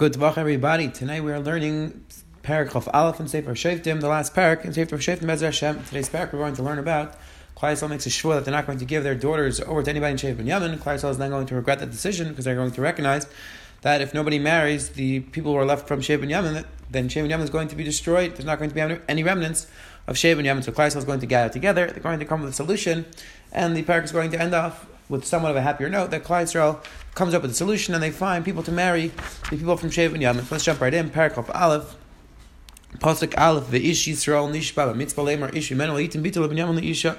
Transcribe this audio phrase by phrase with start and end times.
[0.00, 0.88] Good Vach, everybody.
[0.88, 2.06] Tonight we are learning
[2.42, 5.84] Parak of Aleph and Sefer Shoftim, the last parak in Sefer Shoftim Bezer Hashem.
[5.84, 7.18] Today's parak we're going to learn about
[7.54, 10.26] Klai makes a shvur that they're not going to give their daughters over to anybody
[10.26, 10.78] in ben Yemen.
[10.78, 13.26] Klai is not going to regret that decision because they're going to recognize
[13.82, 17.42] that if nobody marries the people who are left from ben Yemen, then ben Yemen
[17.42, 18.36] is going to be destroyed.
[18.36, 19.66] There's not going to be any remnants
[20.06, 20.62] of ben Yemen.
[20.62, 21.88] So Klai is going to gather together.
[21.88, 23.04] They're going to come with a solution,
[23.52, 26.24] and the parak is going to end off with somewhat of a happier note that
[26.24, 26.82] Klai Yisrael
[27.14, 29.08] comes up with a solution and they find people to marry
[29.50, 30.50] the people from Shev Yamin.
[30.50, 31.10] Let's jump right in.
[31.10, 31.96] Paragraph Aleph.
[32.98, 37.18] Pasuk Aleph ve'ish Yisrael nishba mitzvah lemar ish yimenu itim bitul ben Yamin leisha.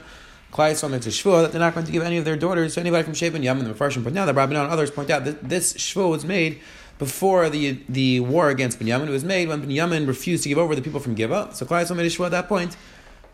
[0.54, 2.74] Klai Yisrael makes a shvua that they're not going to give any of their daughters
[2.76, 3.66] to anybody from Shev Yamin.
[3.66, 6.60] The Mepharshim point now the Rabbanon and others point out that this shvua was made
[6.98, 9.08] before the the war against Binyamin.
[9.08, 11.50] It was made when Binyamin refused to give over the people from Gibeah.
[11.54, 12.78] So Klai Yisrael made a shvua at that point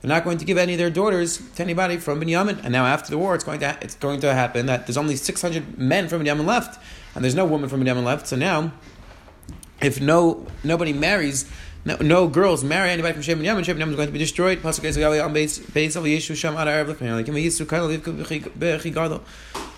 [0.07, 2.63] they're not going to give any of their daughters to anybody from Binyamin.
[2.63, 5.17] And now after the war, it's going to it's going to happen that there's only
[5.17, 6.81] 600 men from Binyamin left,
[7.13, 8.27] and there's no woman from Binyamin left.
[8.27, 8.71] So now,
[9.81, 11.49] if no nobody marries,
[11.83, 14.61] no, no girls marry anybody from Shem Binyamin, Shem Binyamin is going to be destroyed.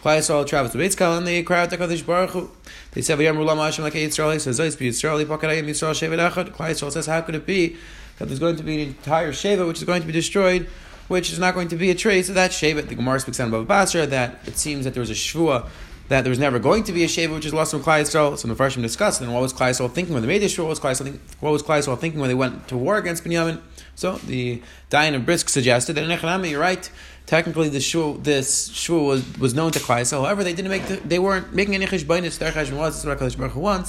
[0.04, 2.50] Yisrael travels to Beis Kal and they cry out to Kadosh Baruch Hu.
[2.92, 4.40] They say V'yam Rulam Hashem like Yisrael.
[4.40, 6.52] Says Zois Be Yisrael Yipakadayim Yisrael Shevet Echad.
[6.52, 7.76] Klai Yisrael says how could it be
[8.18, 10.68] that there's going to be an entire Sheva which is going to be destroyed,
[11.08, 12.88] which is not going to be a trace of that Sheva.
[12.88, 15.68] The Gemara speaks on Baba Basra that it seems that there was a Shvua
[16.10, 18.38] that there was never going to be a Sheva which is lost from Klai Yisrael.
[18.38, 20.68] So the Farshim discussed, and what was Klai Yisrael thinking when they made this Shvua?
[20.68, 23.62] What Yisrael, what was Klai Yisrael thinking when they went to war against Binyamin?
[24.00, 26.90] So the Dayan of Brisk suggested that in Echanami, you're right.
[27.26, 30.24] Technically, the shul, this shul was, was known to Klai Yisrael.
[30.24, 32.38] However, they didn't make the, they weren't making any cheshbainis.
[32.38, 33.88] Their cheshbon was Baruch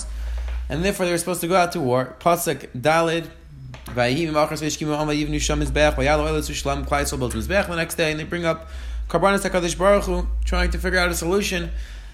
[0.69, 2.16] and therefore they were supposed to go out to war.
[2.19, 3.31] Pasuk Dalid
[7.69, 8.69] the next day, and they bring up
[9.08, 11.70] Karbanis HaKadosh Baruch Hu, trying to figure out a solution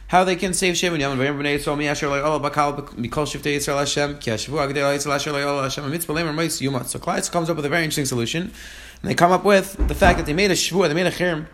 [0.09, 1.19] how they can save Shem and Yaman.
[1.19, 5.33] Vayim b'nei Yisrael mi'asher lo'yol bakal mikol shiftei Yisrael Hashem ki hashavu agdei Yisrael asher
[5.33, 6.87] lo'yol Hashem mitzvah lemer meis yumat.
[6.87, 9.95] So Klai comes up with a very interesting solution, and they come up with the
[9.95, 11.49] fact that they made a shvur, they made a chirm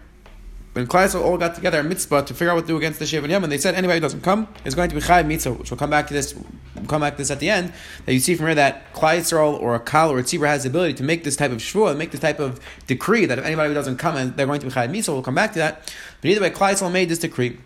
[0.72, 3.04] when Klai all got together a mitzvah to figure out what to do against the
[3.04, 5.52] Shev and Yemen, they said anybody who doesn't come is going to be Chai mitzvah,
[5.52, 6.34] which we'll come back to this.
[6.34, 7.72] We'll come back to this at the end.
[8.06, 9.20] That you see from here that Klai
[9.60, 11.96] or a Kal or a Tzibra has the ability to make this type of shvua,
[11.96, 14.66] make this type of decree that if anybody who doesn't come and they're going to
[14.66, 15.94] be Chai mitzvah, we'll come back to that.
[16.22, 17.58] But either way, Klai made this decree.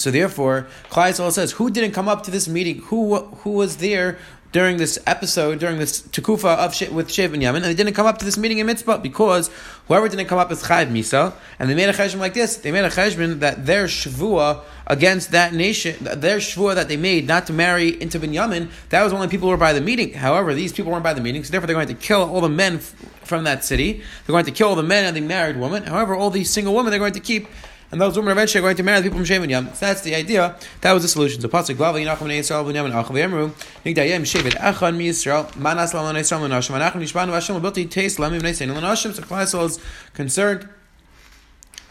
[0.00, 2.78] So therefore, Klai says, who didn't come up to this meeting?
[2.82, 4.18] Who who was there
[4.52, 8.06] during this episode, during this takufa of with Shev and Yamin, and they didn't come
[8.06, 9.48] up to this meeting in Mitzvah because
[9.86, 12.56] whoever didn't come up is Chayiv Misa, and they made a cheshbon like this.
[12.56, 17.28] They made a cheshbon that their shvua against that nation, their shvua that they made
[17.28, 20.14] not to marry into Binyamin, that was only people who were by the meeting.
[20.14, 22.48] However, these people weren't by the meeting, so therefore they're going to kill all the
[22.48, 24.02] men f- from that city.
[24.26, 25.84] They're going to kill all the men and the married women.
[25.84, 27.46] However, all these single women they're going to keep
[27.92, 29.66] and those women eventually are going to marry the people from Shem and Yam.
[29.74, 30.56] So that's the idea.
[30.80, 31.40] That was the solution.
[31.40, 33.50] So pasuk Glava Yinachim Bnei Yisrael Bnei Yamin Achav Yemru
[33.84, 38.18] Nigdayim Shevet Echad Mi Yisrael Manas Lam Bnei Yisrael Menashim Anachim Nishbanu Hashem Abilti Teis
[38.18, 39.12] Lam Bnei Yisrael Menashim.
[39.12, 39.80] So Klai is
[40.14, 40.68] concerned.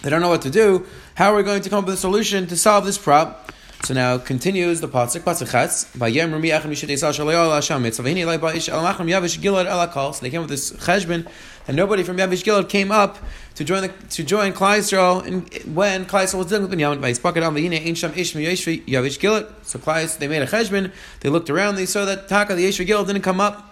[0.01, 0.85] They don't know what to do.
[1.15, 3.35] How are we going to come up with a solution to solve this problem?
[3.83, 8.03] So now continues the pasuk pasuk chatz vayem rumi achem yishet yisal shalayol hasham mitzvah
[8.03, 10.13] v'hini lay ba'ish el machem yavish gilad akol.
[10.13, 11.27] So they came with this cheshbon,
[11.69, 13.19] and nobody from Yavish Gilad came up
[13.53, 14.81] to join the to join Klai
[15.27, 15.41] in,
[15.73, 16.99] when Klai was dealing with Binyamin.
[16.99, 19.47] Vayispakat al v'hine ein sham ish Yavish Gilad.
[19.61, 20.91] So Klai they made a cheshbon.
[21.19, 21.75] They looked around.
[21.75, 23.68] They saw that Taka the Yesh Gilad didn't come up.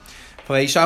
[0.47, 0.85] They said,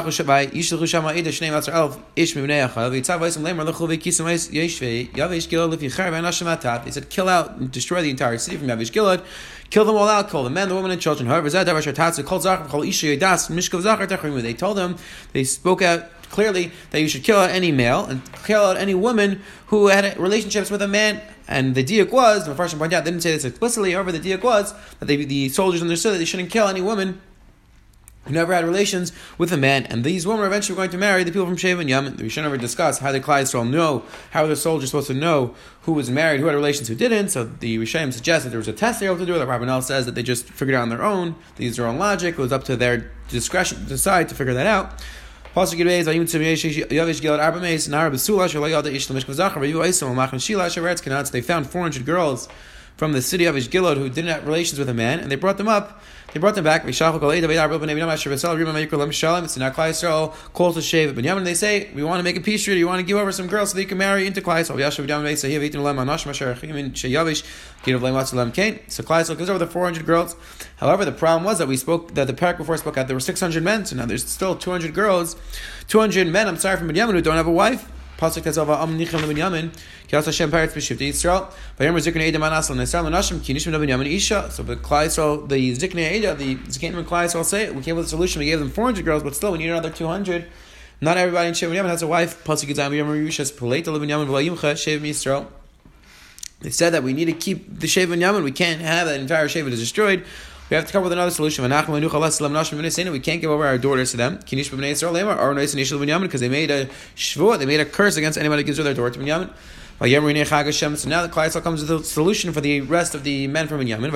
[7.10, 9.24] kill out destroy the entire city from Yavish Gilad,
[9.70, 11.28] kill them all out, kill the men, the women, and children.
[14.42, 14.96] They told them,
[15.34, 18.96] they spoke out clearly that you should kill out any male and kill out any
[18.96, 21.22] woman who had relationships with a man.
[21.48, 24.20] And the diak was, the first point out, they didn't say this explicitly, however, the
[24.20, 27.22] diak was that they, the soldiers understood that they shouldn't kill any woman
[28.26, 31.24] who never had relations with a man, and these women are eventually going to marry
[31.24, 32.18] the people from Sheva and Yemen.
[32.18, 35.94] We should never discuss how the Klai know, how the soldiers supposed to know who
[35.94, 37.30] was married, who had relations, who didn't.
[37.30, 39.40] So the Rishayim suggests that there was a test they were able to do.
[39.40, 41.36] The Rabbanel says that they just figured it out on their own.
[41.56, 42.36] They used their own logic.
[42.36, 45.02] It was up to their discretion to decide to figure that out.
[45.54, 45.66] They
[51.42, 52.48] found 400 girls
[52.96, 55.58] from the city of Ishgilad who didn't have relations with a man, and they brought
[55.58, 56.02] them up.
[56.34, 56.84] They brought them back.
[56.84, 57.12] So now
[59.70, 62.64] Klai Yisrael calls to shave Binyamin, and they say, "We want to make a peace
[62.64, 62.80] treaty.
[62.80, 64.78] You want to give over some girls so that you can marry into Klai Yisrael."
[68.88, 70.36] So Klai Yisrael gives over the four hundred girls.
[70.78, 73.20] However, the problem was that we spoke that the parak before spoke out there were
[73.20, 73.86] six hundred men.
[73.86, 75.36] So now there's still two hundred girls,
[75.88, 76.48] two hundred men.
[76.48, 77.90] I'm sorry from Binyamin who don't have a wife.
[78.22, 79.72] Pasuk says over Am Nichem Binyamin,
[80.08, 81.52] Kiras Hashem Paretz B'Shivta Yisrael.
[81.80, 84.52] Vayom Ziknei Eda Man Aslan Nesar Lanashim Kinishim Binyamin Isha.
[84.52, 87.96] So the Klai Yisrael, the Ziknei Eda, the Zikanim and Klai Yisrael say we came
[87.96, 88.40] with a solution.
[88.40, 90.46] We gave them 400 girls, but still we need another 200.
[91.02, 92.44] Not everybody in Shev Yamin has a wife.
[92.44, 95.48] Pasuk Yitzayim Yom Rishas Peleta Levin Yamin V'Layimcha Shev Yisrael.
[96.60, 98.44] They said that we need to keep the Shev Yamin.
[98.44, 100.24] We can't have that entire Shev is destroyed.
[100.72, 101.64] We have to come up with another solution.
[101.66, 104.38] We can't give over our daughters to them.
[104.38, 106.86] Because they made a
[107.18, 109.50] shvuah, they made a curse against anybody who gives their daughter to Binyamin.
[110.00, 113.82] So now the Klai comes with a solution for the rest of the men from
[113.82, 114.12] Binyamin.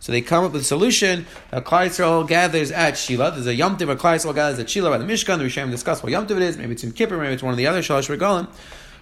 [0.00, 1.26] So they come up with a solution.
[1.52, 3.32] Klai Yisrael gathers at Shiloh.
[3.32, 5.36] There's a Yom Tiv, a Klai gathers at Shiloh by the Mishkan.
[5.36, 6.56] The Rishayim discuss what Yom it is.
[6.56, 8.48] Maybe it's in Kippur, maybe it's one of the other Shalosh Regalim.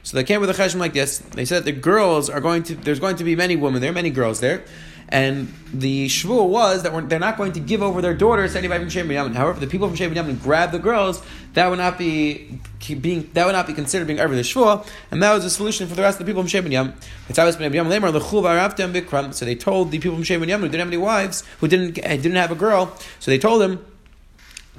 [0.02, 1.18] So they came with a cheshem like this.
[1.18, 2.74] They said the girls are going to.
[2.74, 4.64] There's going to be many women there, are many girls there,
[5.08, 8.80] and the shvuah was that they're not going to give over their daughters to anybody
[8.80, 9.34] from Shem Yamin.
[9.34, 11.22] However, the people from Shem Yamin grab the girls.
[11.52, 12.58] That would not be
[13.00, 13.30] being.
[13.34, 15.94] That would not be considered being over the shvuah, and that was a solution for
[15.94, 16.94] the rest of the people from Shem Yamin.
[19.34, 21.98] So they told the people from Shem Yamin who didn't have any wives, who didn't
[22.02, 22.96] eh, didn't have a girl.
[23.20, 23.84] So they told them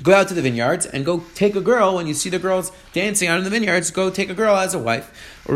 [0.01, 1.95] go out to the vineyards and go take a girl.
[1.95, 4.73] When you see the girls dancing out in the vineyards go take a girl as
[4.73, 5.11] a wife.
[5.45, 5.55] They're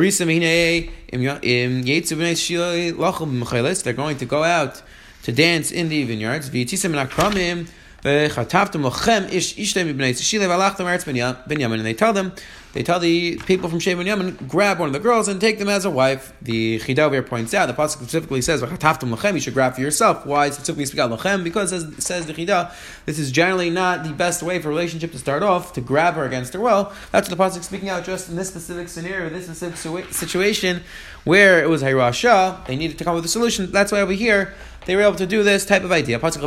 [3.94, 4.82] going to go out
[5.24, 6.50] to dance in the vineyards
[8.04, 8.30] and
[11.86, 12.34] they tell them,
[12.74, 15.58] they tell the people from Shem and Yemen, grab one of the girls and take
[15.58, 16.32] them as a wife.
[16.44, 20.28] The Chida points out, the Pasuk specifically says, you should grab for yourself.
[20.28, 21.44] Why specifically speak out lachem?
[21.44, 22.72] Because as says the Chidah,
[23.06, 26.14] this is generally not the best way for a relationship to start off, to grab
[26.14, 26.94] her against her will.
[27.12, 30.84] That's what the Pasuk speaking out just in this specific scenario, this specific situation,
[31.24, 33.72] where it was Hayrasha, they needed to come with a solution.
[33.72, 34.54] That's why over here,
[34.88, 36.18] they were able to do this type of idea.
[36.18, 36.40] So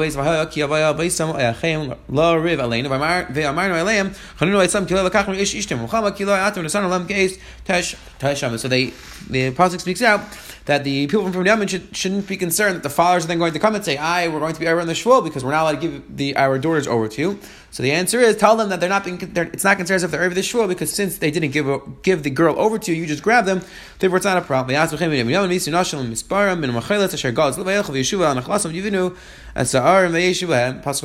[8.69, 8.87] they,
[9.29, 10.21] the Pasuk speaks out
[10.65, 13.53] that the people from Yemen should, shouldn't be concerned that the fathers are then going
[13.53, 15.51] to come and say, "I, we're going to be over in the shvul because we're
[15.51, 17.39] not allowed to give the our daughters over to you."
[17.73, 19.19] So the answer is, tell them that they're not being.
[19.19, 21.67] They're, it's not considered as if they're over the shvul because since they didn't give
[22.03, 23.63] give the girl over to you, you just grab them.
[23.99, 24.75] Therefore, it's not a problem.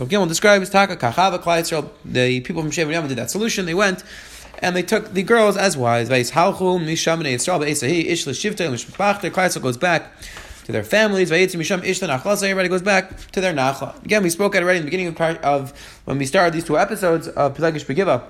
[0.09, 0.69] Gimel describes
[2.05, 3.65] The people from Shem did that solution.
[3.67, 4.03] They went
[4.59, 6.09] and they took the girls as wives.
[6.09, 6.31] Goes
[9.77, 10.11] back
[10.65, 11.31] to their families.
[11.31, 14.03] Everybody goes back to their nachla.
[14.03, 16.77] Again, we spoke at already in the beginning of, of when we started these two
[16.77, 18.23] episodes of Pelagish Begiva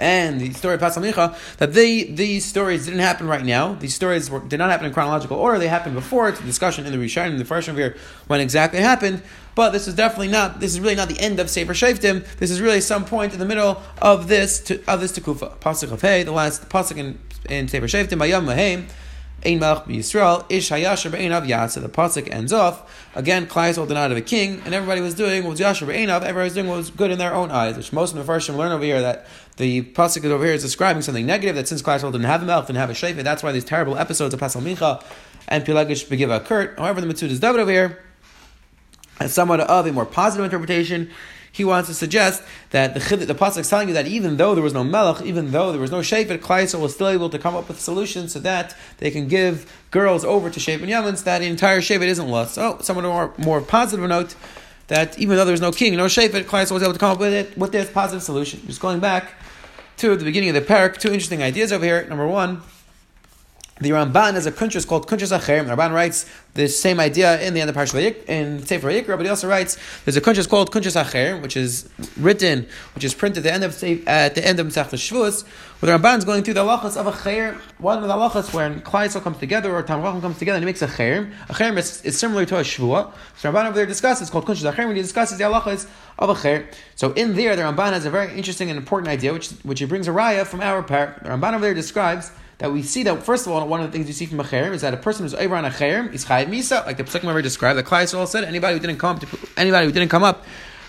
[0.00, 3.74] and the story of Pasamicha, that they these stories didn't happen right now.
[3.74, 5.58] These stories were, did not happen in chronological order.
[5.58, 6.28] They happened before.
[6.28, 7.96] It's a discussion in the Rishon in the first here
[8.26, 9.22] when exactly happened.
[9.54, 10.60] But this is definitely not.
[10.60, 12.26] This is really not the end of Sefer Shaftim.
[12.36, 15.56] This is really some point in the middle of this to, of this Tekufa.
[15.58, 17.18] Pasuk of Hey, the last pasuk in,
[17.48, 18.86] in Sefer Shaftim, Yom Mahem.
[19.44, 21.80] Ein Melch Yisrael, Ish Hayasher Be'enav Yatsa.
[21.80, 23.46] The pasuk ends off again.
[23.46, 26.22] Klai did not have a king, and everybody was doing what was Yasher Be'enav.
[26.22, 27.76] Everybody was doing what was good in their own eyes.
[27.76, 31.02] Which most of the first learn over here that the pasuk over here is describing
[31.02, 31.54] something negative.
[31.54, 33.96] That since Klai didn't have a Melch, didn't have a Shefet, that's why these terrible
[33.98, 35.04] episodes of Pasal Micha
[35.48, 36.76] and Pilagish Begiva occurred.
[36.78, 38.02] However, the Metzudas David over here
[39.20, 41.10] as somewhat of a more positive interpretation.
[41.56, 44.62] He wants to suggest that the the pasuk is telling you that even though there
[44.62, 47.56] was no melech, even though there was no shefet, Klaisel was still able to come
[47.56, 51.46] up with solutions so that they can give girls over to Shevet Yamans that the
[51.46, 52.52] entire Shevet isn't lost.
[52.52, 54.34] So, somewhat more more positive note
[54.88, 57.20] that even though there was no king, no Shevet, Klaisel was able to come up
[57.20, 58.60] with it with this positive solution.
[58.66, 59.32] Just going back
[59.96, 62.06] to the beginning of the parak, two interesting ideas over here.
[62.06, 62.60] Number one.
[63.78, 65.66] The Ramban has a kuntres called Kuntres Acher.
[65.66, 69.20] The Ramban writes the same idea in the end of Parshat in Sefer Yikra, but
[69.20, 73.40] he also writes there's a kuntres called Kuntres Acher, which is written, which is printed
[73.40, 75.44] at the end of at the end of Masech Shavuos,
[75.80, 77.60] where the Ramban is going through the halachas of a chair.
[77.76, 80.80] One of the halachas when Klaisel comes together or Tam comes together and he makes
[80.80, 81.30] a chair.
[81.50, 83.12] A is, is, similar to a shvua.
[83.36, 85.86] So Ramban over there discusses called Kuntres Acher when he discusses the halachas
[86.18, 86.66] of a chair.
[86.94, 89.84] So in there, the Ramban has a very interesting and important idea, which which he
[89.84, 91.22] brings a raya from our part.
[91.22, 93.92] The Ramban over there describes that we see that first of all, one of the
[93.92, 96.12] things you see from a cherem is that a person who's over on a cherem
[96.12, 97.78] is chayiv misa, like the Pesachim ever described.
[97.78, 100.44] The Klai all said anybody who didn't come up to, anybody who didn't come up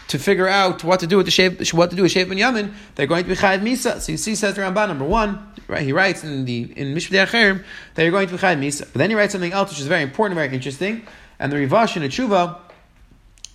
[0.08, 2.40] to figure out what to do with the shape, what to do with shape and
[2.40, 4.00] yamin, they're going to be chayiv misa.
[4.00, 5.82] So you see, says the Ramban number one, right?
[5.82, 7.64] He writes in the in Mishpah Cherem
[7.96, 8.82] that you're going to be chayiv misa.
[8.82, 11.06] But then he writes something else which is very important, very interesting,
[11.40, 12.60] and the Rivash in a tshuva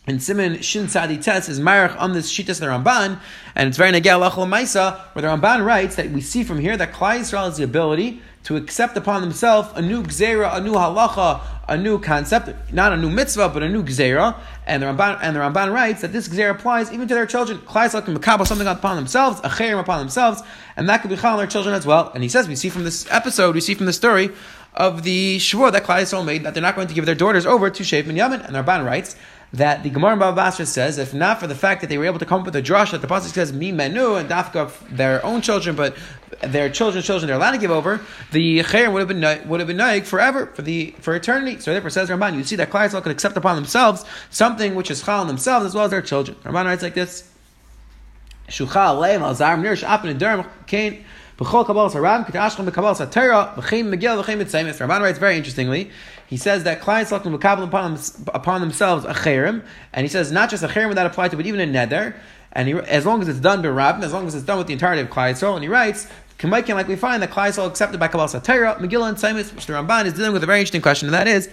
[0.06, 3.20] and Simon Shin Sadi Tes is Marach on this Shitas the Ramban,
[3.54, 6.76] and it's very Nagel Lachol Maisa, where the Ramban writes that we see from here
[6.76, 10.72] that Klai Yisrael has the ability to accept upon themselves a new gzera, a new
[10.72, 14.36] halacha a new concept, not a new mitzvah, but a new gzera.
[14.66, 17.58] And the Ramban and the Ramban writes that this gzera applies even to their children.
[17.58, 20.42] Klai Israel can makabel something upon themselves, a chayim upon themselves,
[20.76, 22.10] and that could be chal on their children as well.
[22.14, 24.30] And he says we see from this episode, we see from the story
[24.74, 27.46] of the Shavuot that Klai Yisrael made that they're not going to give their daughters
[27.46, 28.44] over to Shev and Yamin.
[28.44, 29.16] And the Ramban writes
[29.52, 32.18] that the Gemara Baba Basra says, if not for the fact that they were able
[32.18, 35.24] to come up with a drush that the pasuk says mi menu and dafka their
[35.24, 35.94] own children, but
[36.40, 39.66] their children's children they're allowed to give over, the chayim would have been would have
[39.66, 41.60] been naik forever for the for eternity.
[41.60, 45.02] So therefore, says Ramban, you see that Klai could accept upon themselves something which is
[45.02, 46.36] chal on themselves as well as their children.
[46.44, 47.30] Ramban writes like this:
[48.48, 51.04] Shuchal leim al zarm nirish apin derm kain.
[54.86, 55.90] Ramban writes very interestingly
[56.32, 57.98] he says that clients looking upon,
[58.28, 59.12] upon themselves a
[59.92, 62.14] and he says not just a cherem that apply to, but even a neder.
[62.52, 64.66] And he, as long as it's done by Rabbin, as long as it's done with
[64.66, 66.08] the entirety of Klai Yisrael, and he writes,
[66.50, 69.72] like we find that Klai Yisrael accepted by Kabbalah Satira, Megillah and Saimis, which the
[69.72, 71.48] Ramban is dealing with a very interesting question, and that is,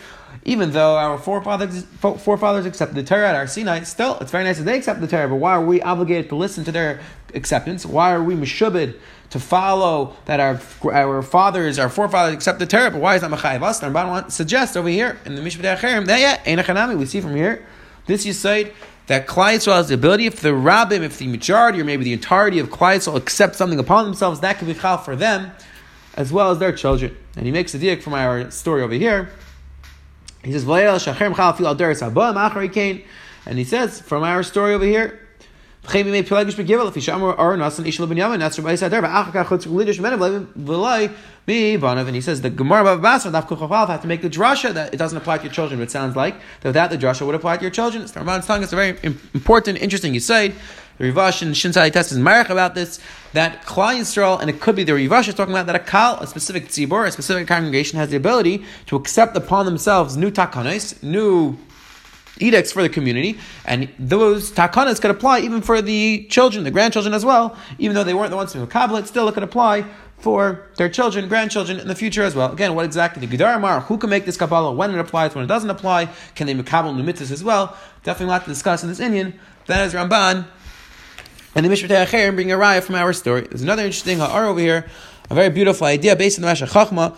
[0.46, 4.58] even though our forefathers forefathers accepted the Torah at our Sinai, still it's very nice
[4.58, 7.00] that they accept the Torah, but why are we obligated to listen to their
[7.34, 7.86] acceptance?
[7.86, 8.96] Why are we meshubed
[9.30, 10.60] to follow that our
[10.92, 13.80] our fathers, our forefathers accept the Torah, but why is that Machayev us?
[13.80, 17.36] The Ramban suggests over here in the Mishpat Acherim that yeah, Einachanami, we see from
[17.36, 17.66] here,
[18.08, 18.74] this say
[19.10, 22.14] that Klai Yisrael has the ability, if the rabbim, if the majority, or maybe the
[22.14, 25.52] entirety of Klai Yisrael accept something upon themselves, that can be chal for them,
[26.14, 27.18] as well as their children.
[27.36, 29.32] And he makes a diak from our story over here.
[30.44, 30.64] He says,
[33.46, 35.28] and he says from our story over here,
[35.88, 36.16] and
[42.16, 43.48] he says the Gemara of Basra have
[44.02, 45.82] to make the drasha that it doesn't apply to your children.
[45.82, 48.04] It sounds like that without the drasha would apply to your children.
[48.04, 49.00] It's The Ramban's telling us a very
[49.34, 50.54] important, interesting You say
[51.00, 53.00] The Rivash and Shinsai test is marach about this
[53.34, 56.20] that Klal Yisrael, and it could be the Rivash is talking about that a kal,
[56.20, 61.02] a specific tzibor, a specific congregation has the ability to accept upon themselves new takanos,
[61.02, 61.58] new
[62.40, 67.14] edicts for the community, and those takanas could apply even for the children, the grandchildren
[67.14, 69.86] as well, even though they weren't the ones who were still it could apply
[70.20, 72.52] for their children, grandchildren in the future as well.
[72.52, 75.44] Again, what exactly the Gedar Amar, who can make this Kabbalah, when it applies, when
[75.44, 77.78] it doesn't apply, can they make Makabal Numitzis as well?
[78.04, 79.40] Definitely a lot to discuss in this Indian.
[79.68, 80.46] That is Ramban
[81.56, 83.42] and the Mishpat Acher bring a raya from our story.
[83.42, 84.86] There's another interesting ha'ar over here,
[85.30, 87.16] a very beautiful idea based on the Rashi Chachma,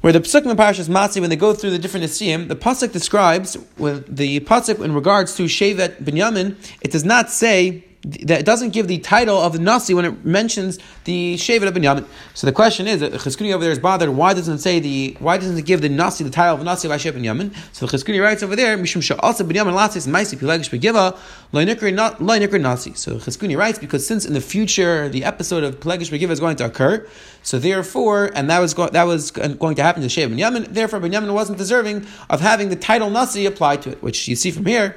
[0.00, 2.92] where the Pesuk in Parashas Masei, when they go through the different Nisiyim, the Pasuk
[2.92, 8.46] describes, with the Pasuk in regards to Shevet Binyamin, it does not say that it
[8.46, 12.06] doesn't give the title of the Nasi when it mentions the Shevet of Binyamin.
[12.32, 14.08] So the question is, the Chizkuni over there is bothered.
[14.08, 15.16] Why doesn't it say the?
[15.18, 17.54] Why doesn't it give the Nasi the title of Nasi by Shevet Binyamin?
[17.72, 21.18] So the Chizkuni writes over there, Mishum also Binyamin Latzis Maisi Pilagish Begiva
[21.52, 22.94] Loinikri Nasi.
[22.94, 26.56] So Chizkuni writes because since in the future the episode of Pilagish Begiva is going
[26.56, 27.06] to occur,
[27.42, 30.72] so therefore, and that was go, that was going to happen to Shevet Binyamin.
[30.72, 34.50] Therefore, Binyamin wasn't deserving of having the title Nasi applied to it, which you see
[34.50, 34.96] from here.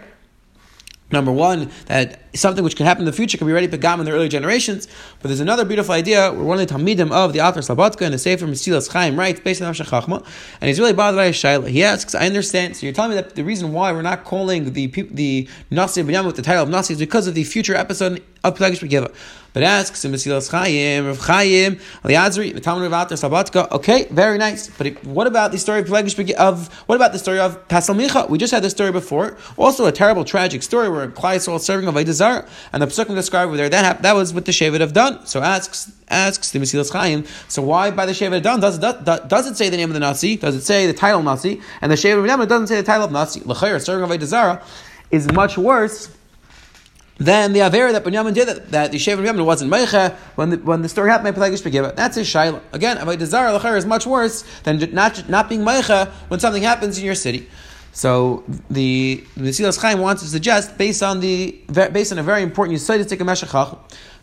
[1.13, 4.05] Number one, that something which can happen in the future can be ready pegam in
[4.05, 4.87] the early generations.
[5.21, 8.15] But there's another beautiful idea where one of the Talmidim of the author Slabodka and
[8.15, 10.25] the Sefer Mesilas Chaim writes based on Chachma,
[10.59, 11.67] and he's really bothered by a shaila.
[11.67, 14.73] He asks, I understand, so you're telling me that the reason why we're not calling
[14.73, 18.23] the the Nasi Binyamin with the title of Nasi is because of the future episode
[18.43, 19.13] of Plagish Begiva.
[19.53, 24.39] But asks in Mesilas Chaim, Rav Chaim, Aliazri, the Talmud of Atar Slabodka, okay, very
[24.39, 24.67] nice.
[24.67, 28.29] But what about the story of of, what about the story of Tasal Micha?
[28.29, 29.37] We just had this story before.
[29.55, 33.13] Also a terrible, tragic story where Klai Yisrael serving of Avodah Zarah, and the Pesukim
[33.13, 35.23] describe over there that that was with the Shevet of Dan.
[35.25, 37.25] So asks asks the Mesilas Chaim.
[37.47, 39.93] So why by the Shevet of Dan does, does, does it say the name of
[39.93, 40.35] the Nazi?
[40.35, 41.61] Does it say the title of Nazi?
[41.81, 43.41] And the Shevet of Dan doesn't say the title of Nazi.
[43.45, 44.63] L'chayr serving of Zarah
[45.11, 46.09] is much worse
[47.23, 50.49] than the Avera that Binyamin did, that, that the Shevet of Binyamin wasn't Meicha when
[50.49, 51.35] the, when the story happened.
[51.35, 52.61] That's his Shaila.
[52.73, 57.05] Again, Avodah Zarah is much worse than not, not being Meicha when something happens in
[57.05, 57.47] your city.
[57.93, 62.77] So the Mesilas Chaim wants to suggest based on the based on a very important
[62.77, 63.77] Yisaitistic Meshachach.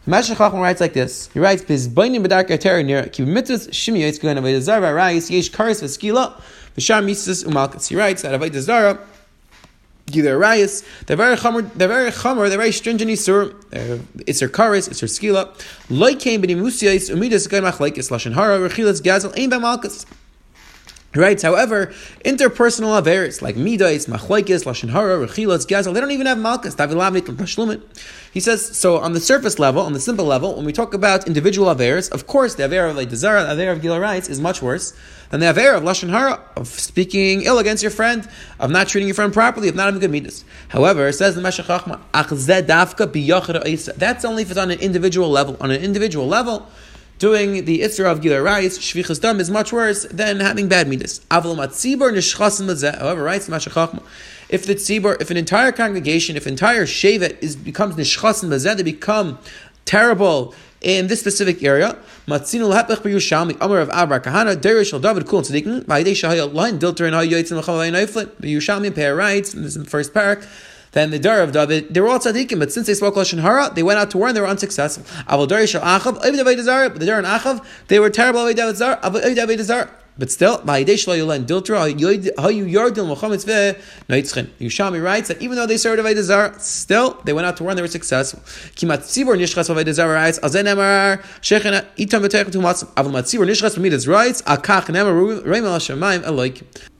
[0.06, 1.28] Meshach writes like this.
[1.32, 5.50] He writes, "Bizbainim b'dark ateri near ki mitzvahs shimi yitzk going avodah zara rayis yesh
[5.52, 6.40] karis v'skila
[6.76, 8.98] v'shar mitzvahs umalkas." He writes that avodah zara
[10.16, 14.48] either rayis they're very chomer they're very chomer they're very stringent isur uh, it's her
[14.48, 15.48] karis it's her skila
[15.88, 20.06] loy came b'nim musiyis umidas goy machlekes lashon hara rechilas gazel ein b'malkas.
[21.12, 21.92] Writes, however,
[22.24, 26.76] interpersonal affairs like midais, machlekes, lashon hara, rechilas, gazel, they don't even have malchus.
[28.32, 31.26] He says, so on the surface level, on the simple level, when we talk about
[31.26, 34.40] individual affairs, of course, the affair of like Dezara, the affair of Gila rights is
[34.40, 34.92] much worse
[35.30, 38.28] than the affair of lashon hara, of speaking ill against your friend,
[38.60, 40.44] of not treating your friend properly, of not having good midas.
[40.68, 41.98] However, says the Meshach Chachma,
[43.98, 45.56] that's only if it's on an individual level.
[45.60, 46.68] On an individual level,
[47.20, 51.20] doing the Isra of Gila rights, Shvichas Dam is much worse than having bad midas.
[51.30, 51.54] However,
[53.22, 53.48] writes
[54.48, 58.82] if the tzibur, if an entire congregation, if entire shevet is becomes nishchasin bazeh, they
[58.82, 59.38] become
[59.84, 61.96] terrible in this specific area.
[62.26, 66.78] Matzinu lepech b'Yushalmi Amar of Abra Kahana Derish al David Kul Tzadikin Vayidei Shahayel Line
[66.78, 69.52] Dilter and Hayoyitzim Lechavay Neiflit B'Yushalmi Pair writes.
[69.52, 70.46] This is the first parak.
[70.92, 73.70] Then the Dar of David, they were all tzaddikim, but since they spoke lashon hara,
[73.72, 75.04] they went out to war and they were unsuccessful.
[75.24, 78.40] Aval Darish Achav, the Dar and Achav, they were terrible.
[78.40, 84.46] By David Zar, but still, How you Yordil Mohammed's Noitskin.
[84.60, 87.70] Yushami writes that even though they served Avodah Zarah, still they went out to war
[87.70, 88.40] and they were successful.
[88.86, 89.16] Writes,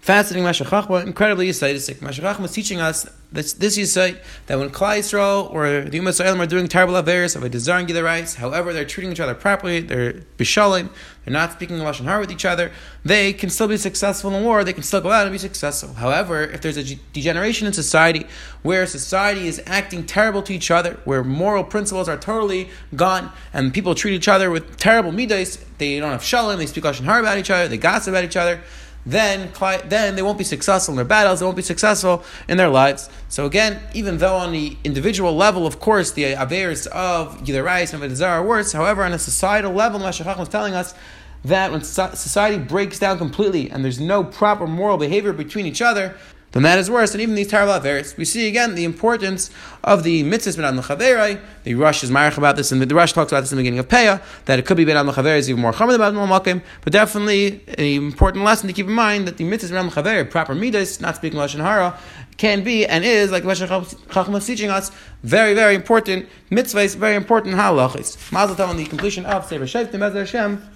[0.00, 1.96] Fascinating Mashachachma, incredibly Yisaidistic.
[1.96, 6.38] Mashachachma is teaching us this, this Yisaid, that when Klai Yisrael or the Ummah Yisrael
[6.38, 9.80] are doing terrible affairs of a desiring their rights, however, they're treating each other properly,
[9.80, 10.88] they're bishalim,
[11.24, 12.72] they're not speaking Lashon Har with each other,
[13.04, 15.92] they can still be successful in war, they can still go out and be successful.
[15.92, 18.26] However, if there's a degeneration in society
[18.62, 23.74] where society is acting terrible to each other, where moral principles are totally gone, and
[23.74, 27.20] people treat each other with terrible midas, they don't have shalom, they speak Lashon Har
[27.20, 28.62] about each other, they gossip about each other,
[29.06, 29.50] then,
[29.88, 33.08] then they won't be successful in their battles, they won't be successful in their lives.
[33.28, 37.94] So again, even though on the individual level, of course, the avers of either Yidarais
[37.94, 40.94] and Vedazar are worse, however, on a societal level, Mashachach is telling us
[41.44, 46.16] that when society breaks down completely and there's no proper moral behavior between each other,
[46.52, 48.16] then that is worse than even these terrible affairs.
[48.16, 49.50] We see again the importance
[49.84, 53.12] of the mitzvahs ben al The Rosh is marich about this, and the, the Rosh
[53.12, 55.48] talks about this in the beginning of Peah, that it could be ben al is
[55.48, 59.36] even more common about Malmakim, but definitely an important lesson to keep in mind that
[59.36, 61.98] the mitzvahs ben al proper midas, not speaking Lashon Hara,
[62.36, 63.68] can be and is, like Lashon
[64.12, 64.90] Chacham is teaching us,
[65.22, 68.32] very, very important mitzvahs, very important halachis.
[68.32, 70.69] Mazel tov on the completion of Sefer Shaytim Hashem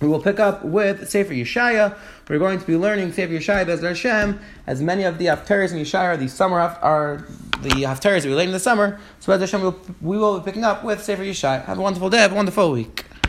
[0.00, 1.96] we will pick up with Sefer Yeshaya.
[2.28, 5.78] We're going to be learning Sefer Yeshaya Bezer Hashem, as many of the Haftarahs in
[5.78, 7.26] Yeshaya are the summer are
[7.62, 9.00] the Haftarahs that we late in the summer.
[9.20, 11.64] So Bezer Hashem, we will, we will be picking up with Sefer Yeshaya.
[11.64, 13.04] Have a wonderful day, have a wonderful week.